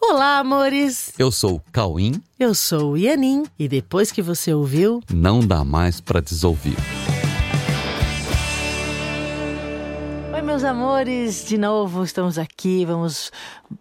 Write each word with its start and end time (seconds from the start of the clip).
Olá, 0.00 0.38
amores! 0.38 1.12
Eu 1.18 1.30
sou 1.30 1.56
o 1.56 1.60
Cauim. 1.72 2.22
Eu 2.38 2.54
sou 2.54 2.92
o 2.92 2.96
Ianin. 2.96 3.44
E 3.58 3.68
depois 3.68 4.10
que 4.12 4.22
você 4.22 4.52
ouviu, 4.54 5.02
Não 5.12 5.40
dá 5.40 5.64
mais 5.64 6.00
pra 6.00 6.20
desouvir. 6.20 6.76
Oi, 10.34 10.42
meus 10.42 10.62
amores! 10.64 11.44
De 11.44 11.58
novo 11.58 12.04
estamos 12.04 12.38
aqui. 12.38 12.84
Vamos 12.84 13.30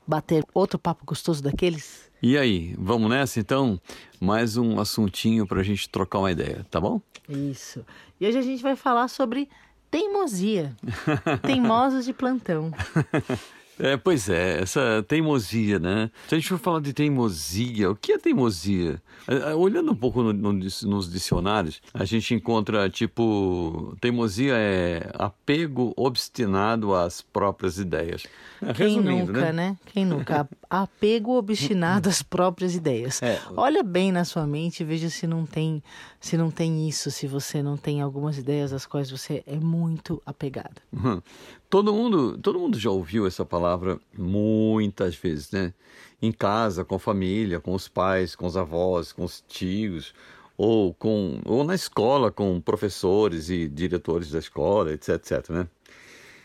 bater 0.08 0.44
outro 0.54 0.80
papo 0.80 1.06
gostoso 1.06 1.42
daqueles? 1.42 2.10
E 2.22 2.36
aí, 2.38 2.76
vamos 2.80 3.10
nessa 3.10 3.40
então? 3.40 3.80
Mais 4.20 4.58
um 4.58 4.80
assuntinho 4.80 5.46
pra 5.46 5.62
gente 5.62 5.88
trocar 5.88 6.20
uma 6.20 6.32
ideia, 6.32 6.66
tá 6.72 6.82
bom? 6.82 7.00
Isso. 7.30 7.86
E 8.20 8.28
hoje 8.28 8.40
a 8.40 8.42
gente 8.42 8.64
vai 8.64 8.76
falar 8.76 9.08
sobre 9.08 9.48
teimosia. 9.92 10.76
Teimosos 11.46 12.06
de 12.06 12.14
plantão. 12.14 12.72
É, 13.80 13.96
pois 13.96 14.28
é, 14.28 14.60
essa 14.62 15.06
teimosia, 15.08 15.78
né? 15.80 16.10
Se 16.28 16.36
a 16.36 16.38
gente 16.40 16.50
for 16.50 16.58
falar 16.58 16.82
de 16.82 16.94
teimosia, 16.94 17.92
o 17.92 17.96
que 17.96 18.12
é 18.14 18.18
teimosia? 18.18 19.02
É, 19.28 19.52
é, 19.52 19.56
Olhando 19.56 19.92
um 19.92 19.96
pouco 19.96 20.24
no- 20.24 20.34
no 20.34 20.54
nos 20.54 21.12
dicionários, 21.12 21.82
a 21.94 22.04
gente 22.06 22.34
encontra, 22.34 22.90
tipo, 22.90 23.96
teimosia 24.02 24.54
é 24.56 25.10
apego 25.14 25.94
obstinado 25.96 26.96
às 26.96 27.22
próprias 27.22 27.78
ideias. 27.78 28.24
É, 28.62 28.74
Quem 28.74 28.88
Resumindo, 28.96 29.34
nunca, 29.34 29.54
né? 29.54 29.78
Quem 29.86 30.06
nunca? 30.06 30.50
Apego 30.70 31.38
obstinado 31.38 32.10
às 32.10 32.22
próprias 32.22 32.76
ideias. 32.76 33.22
É. 33.22 33.40
Olha 33.56 33.84
bem 33.84 34.12
na 34.12 34.26
sua 34.26 34.46
mente 34.46 34.82
e 34.82 34.86
veja 34.86 35.10
se 35.10 35.26
não 35.26 35.46
tem, 35.46 35.82
se 36.20 36.38
não 36.38 36.52
tem 36.52 36.88
isso, 36.88 37.10
se 37.12 37.28
você 37.28 37.64
não 37.64 37.78
tem 37.78 38.02
algumas 38.02 38.38
ideias 38.38 38.74
às 38.74 38.86
quais 38.86 39.10
você 39.10 39.44
é 39.48 39.56
muito 39.56 40.22
apegado. 40.26 40.82
Uhum. 40.92 41.22
Todo 41.70 41.94
mundo, 41.94 42.38
todo 42.38 42.60
mundo 42.60 42.80
já 42.80 42.90
ouviu 42.90 43.28
essa 43.28 43.46
palavra 43.46 44.00
muitas 44.18 45.16
vezes, 45.16 45.52
né? 45.52 45.74
Em 46.22 46.32
casa, 46.32 46.84
com 46.84 46.96
a 46.96 47.00
família, 47.00 47.60
com 47.60 47.74
os 47.74 47.88
pais, 47.88 48.36
com 48.36 48.46
os 48.46 48.58
avós, 48.58 49.12
com 49.12 49.24
os 49.24 49.44
tios, 49.48 50.14
ou 50.58 50.94
com 50.94 51.40
ou 51.46 51.64
na 51.64 51.76
escola 51.76 52.32
com 52.32 52.60
professores 52.60 53.50
e 53.50 53.68
diretores 53.68 54.32
da 54.32 54.40
escola, 54.40 54.92
etc, 54.92 55.10
etc, 55.16 55.50
né? 55.50 55.68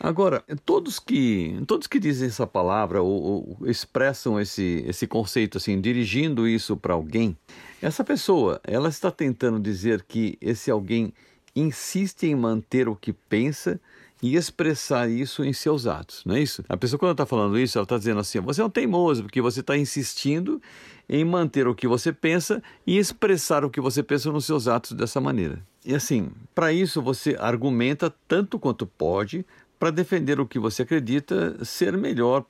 Agora, 0.03 0.43
todos 0.65 0.99
que 0.99 1.57
todos 1.65 1.87
que 1.87 1.97
dizem 1.97 2.27
essa 2.27 2.45
palavra 2.45 3.01
ou, 3.01 3.57
ou 3.61 3.69
expressam 3.69 4.37
esse 4.37 4.83
esse 4.85 5.07
conceito 5.07 5.57
assim, 5.57 5.79
dirigindo 5.79 6.45
isso 6.45 6.75
para 6.75 6.93
alguém, 6.93 7.37
essa 7.81 8.03
pessoa, 8.03 8.59
ela 8.65 8.89
está 8.89 9.09
tentando 9.09 9.61
dizer 9.61 10.03
que 10.05 10.37
esse 10.41 10.69
alguém 10.69 11.13
insiste 11.55 12.23
em 12.25 12.35
manter 12.35 12.89
o 12.89 12.97
que 12.97 13.13
pensa 13.13 13.79
e 14.21 14.35
expressar 14.35 15.09
isso 15.09 15.41
em 15.41 15.53
seus 15.53 15.87
atos, 15.87 16.23
não 16.25 16.35
é 16.35 16.41
isso? 16.41 16.65
A 16.67 16.75
pessoa 16.75 16.99
quando 16.99 17.11
está 17.11 17.25
falando 17.25 17.57
isso, 17.57 17.77
ela 17.77 17.83
está 17.83 17.97
dizendo 17.97 18.19
assim: 18.19 18.41
você 18.41 18.61
é 18.61 18.65
um 18.65 18.69
teimoso 18.69 19.23
porque 19.23 19.41
você 19.41 19.61
está 19.61 19.77
insistindo 19.77 20.61
em 21.07 21.23
manter 21.23 21.65
o 21.65 21.73
que 21.73 21.87
você 21.87 22.11
pensa 22.11 22.61
e 22.85 22.97
expressar 22.97 23.63
o 23.63 23.69
que 23.69 23.79
você 23.79 24.03
pensa 24.03 24.29
nos 24.33 24.43
seus 24.43 24.67
atos 24.67 24.91
dessa 24.91 25.21
maneira. 25.21 25.61
E 25.85 25.93
assim, 25.93 26.29
para 26.55 26.71
isso 26.71 27.01
você 27.01 27.35
argumenta 27.39 28.13
tanto 28.27 28.57
quanto 28.57 28.85
pode 28.85 29.45
para 29.83 29.91
defender 29.91 30.39
o 30.39 30.47
que 30.47 30.57
você 30.57 30.83
acredita 30.83 31.57
ser 31.65 31.97
melhor, 31.97 32.45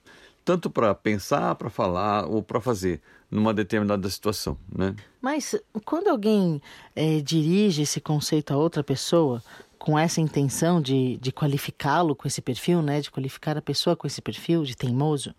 tanto 0.46 0.70
para 0.70 0.94
pensar, 0.94 1.56
para 1.56 1.68
falar 1.68 2.28
ou 2.28 2.44
para 2.44 2.62
fazer 2.62 3.02
numa 3.32 3.52
determinada 3.52 4.08
situação, 4.08 4.56
né? 4.72 4.96
Mas 5.20 5.56
quando 5.84 6.10
alguém 6.10 6.62
eh, 6.96 7.22
dirige 7.22 7.82
esse 7.82 8.00
conceito 8.00 8.54
a 8.54 8.58
outra 8.58 8.84
pessoa 8.84 9.42
com 9.80 9.98
essa 9.98 10.22
intenção 10.22 10.80
de, 10.80 11.18
de 11.18 11.32
qualificá-lo 11.32 12.16
com 12.16 12.28
esse 12.28 12.40
perfil, 12.40 12.84
né, 12.84 13.02
de 13.02 13.10
qualificar 13.10 13.58
a 13.58 13.64
pessoa 13.64 13.96
com 13.96 14.06
esse 14.06 14.22
perfil 14.22 14.64
de 14.64 14.78
teimoso, 14.78 15.34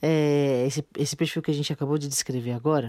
eh, 0.00 0.62
esse, 0.68 0.86
esse 0.96 1.16
perfil 1.16 1.42
que 1.42 1.50
a 1.50 1.54
gente 1.54 1.72
acabou 1.72 1.98
de 1.98 2.06
descrever 2.06 2.52
agora, 2.52 2.88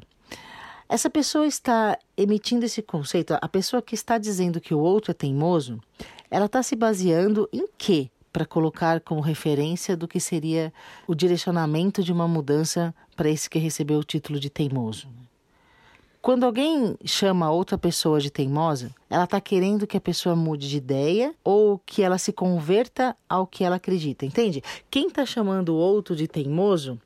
essa 0.87 1.09
pessoa 1.09 1.47
está 1.47 1.97
emitindo 2.15 2.65
esse 2.65 2.83
conceito, 2.83 3.35
a 3.41 3.47
pessoa 3.49 3.81
que 3.81 3.95
está 3.95 4.19
dizendo 4.19 4.61
que 4.61 4.75
o 4.75 4.79
outro 4.79 5.09
é 5.09 5.13
teimoso, 5.15 5.79
ela 6.31 6.45
está 6.45 6.63
se 6.63 6.77
baseando 6.77 7.47
em 7.51 7.67
quê? 7.77 8.09
Para 8.31 8.45
colocar 8.45 9.01
como 9.01 9.19
referência 9.19 9.97
do 9.97 10.07
que 10.07 10.19
seria 10.19 10.73
o 11.05 11.13
direcionamento 11.13 12.01
de 12.01 12.13
uma 12.13 12.25
mudança 12.27 12.95
para 13.17 13.29
esse 13.29 13.49
que 13.49 13.59
recebeu 13.59 13.99
o 13.99 14.03
título 14.03 14.39
de 14.39 14.49
teimoso. 14.49 15.09
Quando 16.21 16.45
alguém 16.45 16.95
chama 17.03 17.51
outra 17.51 17.77
pessoa 17.79 18.21
de 18.21 18.29
teimosa, 18.29 18.93
ela 19.09 19.23
está 19.23 19.41
querendo 19.41 19.87
que 19.87 19.97
a 19.97 20.01
pessoa 20.01 20.35
mude 20.35 20.69
de 20.69 20.77
ideia 20.77 21.33
ou 21.43 21.81
que 21.83 22.03
ela 22.03 22.17
se 22.19 22.31
converta 22.31 23.17
ao 23.27 23.45
que 23.45 23.63
ela 23.63 23.77
acredita, 23.77 24.23
entende? 24.23 24.63
Quem 24.89 25.07
está 25.07 25.25
chamando 25.25 25.69
o 25.69 25.77
outro 25.77 26.15
de 26.15 26.27
teimoso 26.27 27.01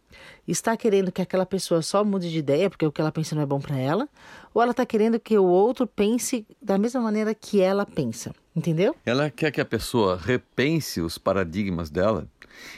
está 0.46 0.76
querendo 0.76 1.14
que 1.14 1.22
aquela 1.22 1.46
pessoa 1.46 1.82
só 1.82 2.04
mude 2.04 2.30
de 2.30 2.40
ideia 2.40 2.70
porque 2.70 2.86
o 2.86 2.92
que 2.92 3.00
ela 3.00 3.12
pensa 3.12 3.34
não 3.36 3.42
é 3.42 3.46
bom 3.46 3.60
para 3.60 3.78
ela, 3.78 4.08
ou 4.54 4.62
ela 4.62 4.72
está 4.72 4.86
querendo 4.86 5.20
que 5.20 5.38
o 5.38 5.46
outro 5.46 5.88
pense 5.88 6.46
da 6.62 6.78
mesma 6.78 7.00
maneira 7.00 7.34
que 7.34 7.62
ela 7.62 7.86
pensa, 7.86 8.36
entendeu? 8.56 8.96
Ela 9.06 9.30
quer 9.30 9.52
que 9.52 9.62
a 9.62 9.66
pessoa 9.66 10.18
repense 10.18 11.02
os 11.02 11.18
paradigmas 11.18 11.90
dela 11.90 12.28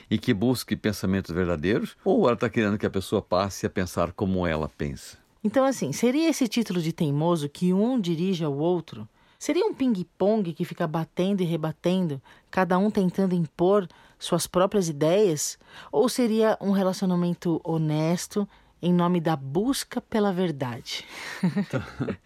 e 0.10 0.18
que 0.18 0.34
busque 0.34 0.76
pensamentos 0.76 1.34
verdadeiros, 1.34 1.96
ou 2.04 2.26
ela 2.26 2.34
está 2.34 2.50
querendo 2.50 2.78
que 2.78 2.86
a 2.86 2.90
pessoa 2.90 3.22
passe 3.22 3.66
a 3.66 3.70
pensar 3.70 4.12
como 4.12 4.46
ela 4.48 4.68
pensa? 4.68 5.18
Então, 5.44 5.64
assim, 5.64 5.94
seria 5.94 6.30
esse 6.30 6.48
título 6.48 6.82
de 6.82 6.92
teimoso 6.92 7.48
que 7.48 7.74
um 7.74 8.00
dirige 8.00 8.44
ao 8.44 8.58
outro? 8.58 9.08
Seria 9.40 9.66
um 9.66 9.74
ping-pong 9.74 10.52
que 10.52 10.66
fica 10.66 10.88
batendo 10.88 11.42
e 11.42 11.46
rebatendo, 11.46 12.20
cada 12.50 12.78
um 12.78 12.90
tentando 12.90 13.36
impor 13.36 13.88
suas 14.18 14.48
próprias 14.48 14.90
ideias? 14.90 15.60
Ou 15.92 16.10
seria 16.10 16.58
um 16.60 16.72
relacionamento 16.72 17.62
honesto 17.64 18.50
em 18.82 18.92
nome 18.92 19.22
da 19.22 19.36
busca 19.36 20.02
pela 20.02 20.34
verdade? 20.34 21.06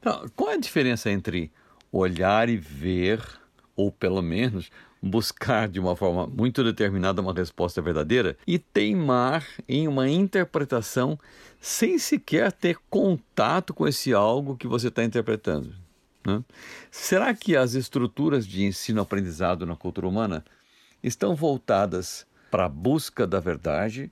Então, 0.00 0.28
qual 0.36 0.50
é 0.50 0.54
a 0.54 0.58
diferença 0.58 1.10
entre 1.10 1.50
olhar 1.96 2.48
e 2.48 2.56
ver, 2.56 3.22
ou 3.76 3.90
pelo 3.90 4.20
menos 4.20 4.70
buscar 5.00 5.68
de 5.68 5.78
uma 5.78 5.94
forma 5.94 6.26
muito 6.26 6.64
determinada 6.64 7.20
uma 7.20 7.32
resposta 7.32 7.80
verdadeira, 7.80 8.36
e 8.46 8.58
teimar 8.58 9.46
em 9.68 9.86
uma 9.86 10.08
interpretação 10.08 11.18
sem 11.60 11.98
sequer 11.98 12.50
ter 12.50 12.78
contato 12.90 13.72
com 13.72 13.86
esse 13.86 14.12
algo 14.12 14.56
que 14.56 14.66
você 14.66 14.88
está 14.88 15.04
interpretando? 15.04 15.74
né? 16.26 16.42
Será 16.90 17.34
que 17.34 17.56
as 17.56 17.74
estruturas 17.74 18.46
de 18.46 18.64
ensino-aprendizado 18.64 19.66
na 19.66 19.76
cultura 19.76 20.08
humana 20.08 20.44
estão 21.02 21.34
voltadas 21.34 22.26
para 22.50 22.64
a 22.64 22.68
busca 22.68 23.26
da 23.26 23.38
verdade 23.38 24.10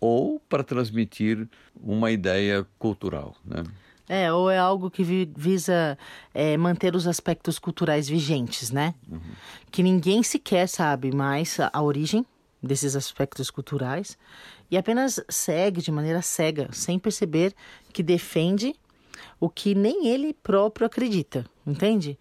ou 0.00 0.40
para 0.48 0.62
transmitir 0.62 1.48
uma 1.82 2.10
ideia 2.10 2.66
cultural? 2.78 3.36
Né? 3.44 3.64
É, 4.08 4.32
ou 4.32 4.50
é 4.50 4.58
algo 4.58 4.90
que 4.90 5.02
vi- 5.04 5.30
visa 5.36 5.98
é, 6.32 6.56
manter 6.56 6.94
os 6.96 7.06
aspectos 7.06 7.58
culturais 7.58 8.08
vigentes, 8.08 8.70
né? 8.70 8.94
Que 9.70 9.82
ninguém 9.82 10.22
sequer 10.22 10.66
sabe 10.68 11.14
mais 11.14 11.60
a, 11.60 11.70
a 11.72 11.82
origem 11.82 12.24
desses 12.62 12.96
aspectos 12.96 13.50
culturais 13.50 14.16
e 14.70 14.76
apenas 14.78 15.20
segue 15.28 15.80
de 15.82 15.92
maneira 15.92 16.22
cega, 16.22 16.68
sem 16.72 16.98
perceber 16.98 17.54
que 17.92 18.02
defende 18.02 18.74
o 19.38 19.48
que 19.48 19.74
nem 19.74 20.06
ele 20.08 20.32
próprio 20.32 20.86
acredita, 20.86 21.44
entende? 21.66 22.18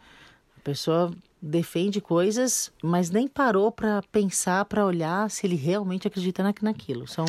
A 0.58 0.60
pessoa 0.62 1.12
defende 1.42 2.02
coisas, 2.02 2.72
mas 2.84 3.10
nem 3.10 3.28
parou 3.28 3.72
para 3.72 4.02
pensar, 4.12 4.66
para 4.66 4.86
olhar 4.86 5.30
se 5.30 5.46
ele 5.46 5.56
realmente 5.56 6.08
acredita 6.08 6.44
na, 6.44 6.54
naquilo. 6.62 7.08
São, 7.08 7.26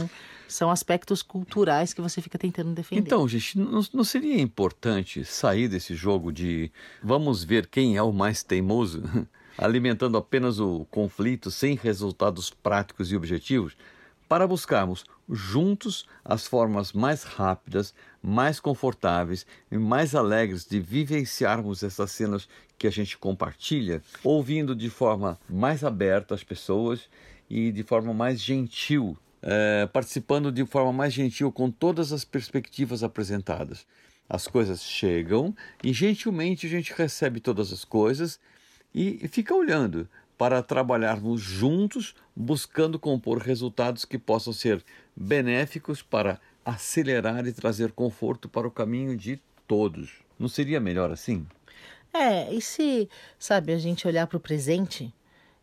são 0.47 0.71
aspectos 0.71 1.23
culturais 1.23 1.93
que 1.93 2.01
você 2.01 2.21
fica 2.21 2.39
tentando 2.39 2.73
defender. 2.73 3.01
Então, 3.01 3.27
gente, 3.29 3.59
não, 3.59 3.81
não 3.93 4.05
seria 4.05 4.41
importante 4.41 5.25
sair 5.25 5.69
desse 5.69 5.95
jogo 5.95 6.33
de 6.33 6.71
vamos 7.03 7.45
ver 7.45 7.67
quem 7.67 7.97
é 7.97 8.03
o 8.03 8.13
mais 8.13 8.43
teimoso, 8.43 9.03
alimentando 9.59 10.17
apenas 10.17 10.59
o 10.59 10.87
conflito 10.91 11.51
sem 11.51 11.75
resultados 11.77 12.51
práticos 12.51 13.13
e 13.13 13.17
objetivos, 13.17 13.77
para 14.29 14.47
buscarmos 14.47 15.05
juntos 15.29 16.07
as 16.25 16.47
formas 16.47 16.93
mais 16.93 17.23
rápidas, 17.23 17.95
mais 18.23 18.61
confortáveis 18.61 19.47
e 19.71 19.79
mais 19.79 20.15
alegres 20.15 20.67
de 20.67 20.81
vivenciarmos 20.81 21.83
essas 21.83 22.11
cenas 22.13 22.49
que 22.77 22.87
a 22.87 22.91
gente 22.91 23.17
compartilha, 23.17 24.03
ouvindo 24.23 24.75
de 24.75 24.91
forma 24.91 25.39
mais 25.49 25.83
aberta 25.83 26.35
as 26.35 26.45
pessoas 26.45 27.09
e 27.49 27.73
de 27.73 27.83
forma 27.83 28.13
mais 28.13 28.41
gentil 28.41 29.17
eh, 29.41 29.89
participando 29.93 30.51
de 30.51 30.67
forma 30.67 30.93
mais 30.93 31.15
gentil 31.15 31.53
com 31.53 31.71
todas 31.71 32.13
as 32.13 32.25
perspectivas 32.25 33.05
apresentadas. 33.05 33.87
As 34.29 34.49
coisas 34.49 34.83
chegam 34.83 35.55
e 35.83 35.93
gentilmente 35.93 36.67
a 36.67 36.71
gente 36.71 36.93
recebe 36.93 37.41
todas 37.41 37.73
as 37.73 37.85
coisas 37.85 38.41
e 38.95 39.29
fica 39.29 39.55
olhando 39.55 40.09
para 40.39 40.63
trabalharmos 40.63 41.41
juntos, 41.43 42.15
buscando 42.35 42.99
compor 42.99 43.39
resultados 43.39 44.05
que 44.05 44.19
possam 44.19 44.53
ser 44.53 44.83
benéficos 45.15 46.01
para 46.01 46.41
acelerar 46.65 47.45
e 47.47 47.53
trazer 47.53 47.91
conforto 47.91 48.49
para 48.49 48.69
o 48.69 48.71
caminho 48.71 49.17
de 49.17 49.41
todos. 49.67 50.21
Não 50.39 50.49
seria 50.49 50.79
melhor 50.79 51.11
assim? 51.11 51.45
É, 52.15 52.53
e 52.55 52.63
se, 52.63 53.09
sabe, 53.39 53.73
a 53.73 53.79
gente 53.79 54.07
olhar 54.07 54.27
para 54.29 54.37
o 54.37 54.41
presente 54.41 55.13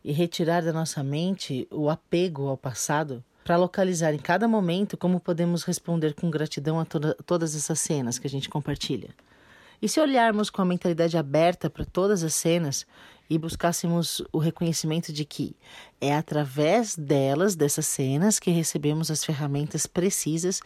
e 0.04 0.12
retirar 0.12 0.62
da 0.62 0.72
nossa 0.72 1.02
mente 1.02 1.66
o 1.70 1.88
apego 1.88 2.46
ao 2.46 2.56
passado, 2.56 3.24
para 3.46 3.56
localizar 3.56 4.12
em 4.12 4.18
cada 4.18 4.48
momento 4.48 4.96
como 4.96 5.20
podemos 5.20 5.62
responder 5.62 6.14
com 6.14 6.28
gratidão 6.28 6.80
a 6.80 6.84
toda, 6.84 7.14
todas 7.24 7.54
essas 7.54 7.78
cenas 7.78 8.18
que 8.18 8.26
a 8.26 8.30
gente 8.30 8.48
compartilha. 8.48 9.10
E 9.80 9.88
se 9.88 10.00
olharmos 10.00 10.50
com 10.50 10.62
a 10.62 10.64
mentalidade 10.64 11.16
aberta 11.16 11.70
para 11.70 11.84
todas 11.84 12.24
as 12.24 12.34
cenas 12.34 12.84
e 13.28 13.38
buscássemos 13.38 14.22
o 14.32 14.38
reconhecimento 14.38 15.12
de 15.12 15.24
que 15.24 15.56
é 16.00 16.14
através 16.14 16.96
delas, 16.96 17.56
dessas 17.56 17.86
cenas, 17.86 18.38
que 18.38 18.50
recebemos 18.50 19.10
as 19.10 19.24
ferramentas 19.24 19.86
precisas 19.86 20.60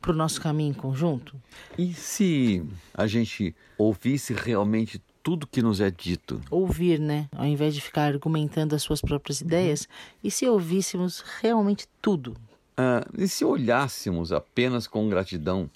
para 0.00 0.12
o 0.12 0.14
nosso 0.14 0.40
caminho 0.40 0.70
em 0.70 0.74
conjunto? 0.74 1.36
E 1.78 1.94
se 1.94 2.64
a 2.92 3.06
gente 3.06 3.54
ouvisse 3.78 4.34
realmente 4.34 5.00
tudo 5.22 5.46
que 5.46 5.62
nos 5.62 5.80
é 5.80 5.90
dito? 5.90 6.40
Ouvir, 6.50 6.98
né? 6.98 7.28
Ao 7.32 7.46
invés 7.46 7.74
de 7.74 7.80
ficar 7.80 8.12
argumentando 8.12 8.74
as 8.74 8.82
suas 8.82 9.00
próprias 9.00 9.40
ideias, 9.40 9.88
e 10.22 10.30
se 10.30 10.46
ouvíssemos 10.48 11.22
realmente 11.40 11.86
tudo? 12.00 12.36
Ah, 12.76 13.06
e 13.16 13.28
se 13.28 13.44
olhássemos 13.44 14.32
apenas 14.32 14.86
com 14.86 15.08
gratidão 15.08 15.70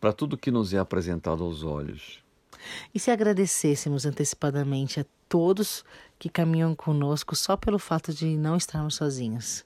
para 0.00 0.12
tudo 0.12 0.36
que 0.36 0.50
nos 0.50 0.72
é 0.72 0.78
apresentado 0.78 1.42
aos 1.42 1.64
olhos? 1.64 2.24
E 2.94 3.00
se 3.00 3.10
agradecêssemos 3.10 4.06
antecipadamente 4.06 5.00
a 5.00 5.06
todos 5.28 5.84
que 6.18 6.28
caminham 6.28 6.74
conosco 6.74 7.34
só 7.36 7.56
pelo 7.56 7.78
fato 7.78 8.12
de 8.12 8.36
não 8.36 8.56
estarmos 8.56 8.94
sozinhos? 8.94 9.64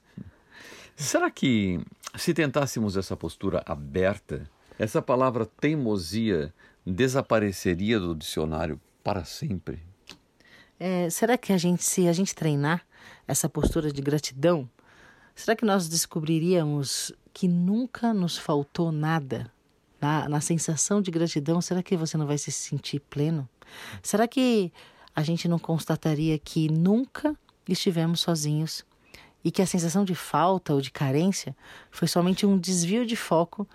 Será 0.95 1.31
que 1.31 1.79
se 2.15 2.33
tentássemos 2.33 2.97
essa 2.97 3.15
postura 3.15 3.63
aberta, 3.65 4.49
essa 4.77 5.01
palavra 5.01 5.45
teimosia 5.45 6.53
desapareceria 6.85 7.99
do 7.99 8.15
dicionário 8.15 8.79
para 9.03 9.23
sempre? 9.23 9.81
É, 10.79 11.09
será 11.09 11.37
que 11.37 11.53
a 11.53 11.57
gente, 11.57 11.83
se 11.83 12.07
a 12.07 12.13
gente 12.13 12.33
treinar 12.33 12.85
essa 13.27 13.47
postura 13.47 13.91
de 13.91 14.01
gratidão, 14.01 14.69
será 15.35 15.55
que 15.55 15.65
nós 15.65 15.87
descobriríamos 15.87 17.13
que 17.33 17.47
nunca 17.47 18.13
nos 18.13 18.37
faltou 18.37 18.91
nada? 18.91 19.51
Na, 20.01 20.27
na 20.27 20.41
sensação 20.41 21.01
de 21.01 21.11
gratidão, 21.11 21.61
será 21.61 21.83
que 21.83 21.95
você 21.95 22.17
não 22.17 22.25
vai 22.25 22.37
se 22.37 22.51
sentir 22.51 22.99
pleno? 23.01 23.47
Será 24.01 24.27
que 24.27 24.73
a 25.15 25.21
gente 25.21 25.47
não 25.47 25.59
constataria 25.59 26.39
que 26.39 26.69
nunca 26.69 27.37
estivemos 27.67 28.21
sozinhos 28.21 28.83
e 29.43 29.51
que 29.51 29.61
a 29.61 29.65
sensação 29.65 30.03
de 30.03 30.15
falta 30.15 30.73
ou 30.73 30.81
de 30.81 30.91
carência 30.91 31.55
foi 31.89 32.07
somente 32.07 32.45
um 32.45 32.57
desvio 32.57 33.05
de 33.05 33.15
foco 33.15 33.67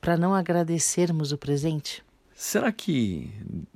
para 0.00 0.16
não 0.16 0.34
agradecermos 0.34 1.32
o 1.32 1.38
presente? 1.38 2.02
Será 2.34 2.72
que, 2.72 3.30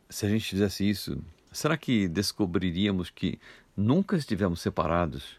se 0.09 0.27
a 0.27 0.29
gente 0.29 0.49
fizesse 0.49 0.89
isso, 0.89 1.23
será 1.53 1.77
que 1.77 2.09
descobriríamos 2.09 3.11
que 3.11 3.39
nunca 3.77 4.17
estivemos 4.17 4.61
separados 4.61 5.39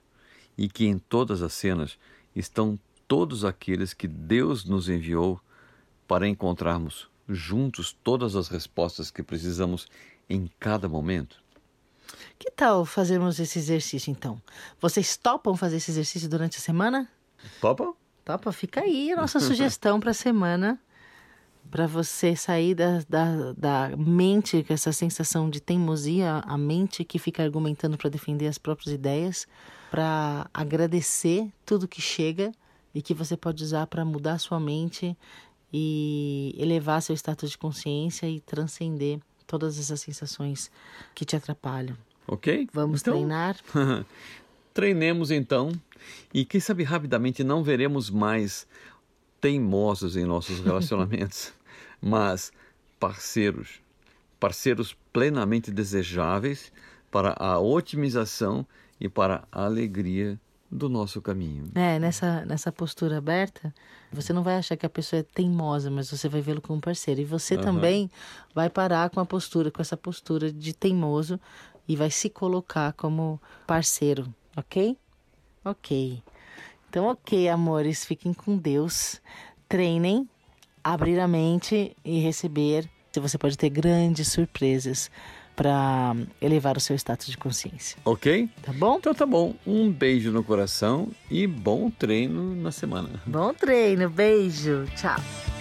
e 0.57 0.69
que 0.69 0.85
em 0.85 0.97
todas 0.97 1.41
as 1.41 1.53
cenas 1.53 1.97
estão 2.35 2.79
todos 3.07 3.43
aqueles 3.43 3.93
que 3.93 4.07
Deus 4.07 4.63
nos 4.65 4.89
enviou 4.89 5.39
para 6.07 6.27
encontrarmos 6.27 7.09
juntos 7.27 7.95
todas 8.03 8.35
as 8.35 8.47
respostas 8.47 9.09
que 9.09 9.23
precisamos 9.23 9.87
em 10.29 10.49
cada 10.59 10.87
momento? 10.87 11.43
Que 12.37 12.51
tal 12.51 12.85
fazermos 12.85 13.39
esse 13.39 13.57
exercício 13.57 14.11
então? 14.11 14.41
Vocês 14.79 15.17
topam 15.17 15.55
fazer 15.55 15.77
esse 15.77 15.91
exercício 15.91 16.29
durante 16.29 16.57
a 16.57 16.61
semana? 16.61 17.09
Topa? 17.59 17.93
Topa, 18.23 18.51
fica 18.51 18.81
aí 18.81 19.11
a 19.11 19.15
nossa 19.15 19.39
sugestão 19.39 19.99
para 19.99 20.11
a 20.11 20.13
semana. 20.13 20.79
Para 21.71 21.87
você 21.87 22.35
sair 22.35 22.75
da, 22.75 23.01
da, 23.09 23.53
da 23.53 23.97
mente 23.97 24.63
com 24.63 24.73
essa 24.73 24.91
sensação 24.91 25.49
de 25.49 25.59
teimosia, 25.59 26.43
a 26.45 26.57
mente 26.57 27.03
que 27.03 27.17
fica 27.17 27.41
argumentando 27.41 27.97
para 27.97 28.09
defender 28.09 28.47
as 28.47 28.57
próprias 28.57 28.93
ideias, 28.93 29.47
para 29.89 30.47
agradecer 30.53 31.51
tudo 31.65 31.87
que 31.87 32.01
chega 32.01 32.51
e 32.93 33.01
que 33.01 33.13
você 33.13 33.35
pode 33.35 33.63
usar 33.63 33.87
para 33.87 34.05
mudar 34.05 34.39
sua 34.39 34.59
mente 34.59 35.17
e 35.77 36.55
elevar 36.57 37.01
seu 37.01 37.13
status 37.13 37.51
de 37.51 37.57
consciência 37.57 38.29
e 38.29 38.39
transcender 38.39 39.19
todas 39.45 39.77
essas 39.77 39.99
sensações 39.99 40.71
que 41.13 41.25
te 41.25 41.35
atrapalham. 41.35 41.97
Ok? 42.25 42.69
Vamos 42.71 43.01
então, 43.01 43.13
treinar? 43.13 43.57
Treinemos 44.73 45.31
então 45.31 45.73
e 46.33 46.45
quem 46.45 46.61
sabe 46.61 46.83
rapidamente 46.85 47.43
não 47.43 47.61
veremos 47.61 48.09
mais 48.09 48.65
teimosos 49.41 50.15
em 50.15 50.23
nossos 50.23 50.59
relacionamentos, 50.63 51.51
mas 52.01 52.53
parceiros, 52.97 53.81
parceiros 54.39 54.95
plenamente 55.11 55.71
desejáveis 55.71 56.71
para 57.11 57.35
a 57.37 57.59
otimização 57.59 58.65
e 58.97 59.09
para 59.09 59.45
a 59.51 59.65
alegria 59.65 60.39
do 60.75 60.89
nosso 60.89 61.21
caminho. 61.21 61.71
É, 61.73 61.97
nessa, 61.97 62.45
nessa 62.45 62.71
postura 62.71 63.17
aberta, 63.17 63.73
você 64.11 64.33
não 64.33 64.43
vai 64.43 64.57
achar 64.57 64.75
que 64.75 64.85
a 64.85 64.89
pessoa 64.89 65.21
é 65.21 65.23
teimosa, 65.23 65.89
mas 65.89 66.09
você 66.09 66.27
vai 66.27 66.41
vê-lo 66.41 66.61
como 66.61 66.79
parceiro. 66.79 67.21
E 67.21 67.25
você 67.25 67.55
uhum. 67.55 67.61
também 67.61 68.11
vai 68.53 68.69
parar 68.69 69.09
com 69.09 69.19
a 69.19 69.25
postura, 69.25 69.71
com 69.71 69.81
essa 69.81 69.97
postura 69.97 70.51
de 70.51 70.73
teimoso 70.73 71.39
e 71.87 71.95
vai 71.95 72.09
se 72.11 72.29
colocar 72.29 72.93
como 72.93 73.39
parceiro, 73.65 74.33
ok? 74.55 74.97
Ok. 75.63 76.21
Então, 76.89 77.07
ok, 77.07 77.49
amores, 77.49 78.05
fiquem 78.05 78.33
com 78.33 78.57
Deus. 78.57 79.21
Treinem, 79.67 80.29
abrir 80.83 81.19
a 81.19 81.27
mente 81.27 81.95
e 82.03 82.19
receber. 82.19 82.89
Você 83.13 83.37
pode 83.37 83.57
ter 83.57 83.69
grandes 83.69 84.27
surpresas 84.27 85.09
para 85.55 86.15
elevar 86.41 86.77
o 86.77 86.79
seu 86.79 86.95
status 86.95 87.27
de 87.27 87.37
consciência. 87.37 87.97
Ok? 88.03 88.49
Tá 88.61 88.73
bom? 88.73 88.97
Então 88.97 89.13
tá 89.13 89.25
bom. 89.25 89.55
Um 89.65 89.91
beijo 89.91 90.31
no 90.31 90.43
coração 90.43 91.09
e 91.29 91.47
bom 91.47 91.89
treino 91.89 92.55
na 92.55 92.71
semana. 92.71 93.09
Bom 93.25 93.53
treino, 93.53 94.09
beijo. 94.09 94.85
Tchau. 94.95 95.54